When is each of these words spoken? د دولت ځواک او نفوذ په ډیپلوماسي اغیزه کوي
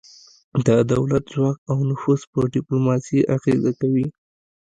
د 0.65 0.67
دولت 0.91 1.23
ځواک 1.33 1.57
او 1.71 1.77
نفوذ 1.89 2.21
په 2.31 2.39
ډیپلوماسي 2.53 3.19
اغیزه 3.35 3.71
کوي 3.79 4.07